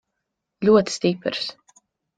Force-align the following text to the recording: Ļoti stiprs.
Ļoti 0.69 0.97
stiprs. 0.97 1.47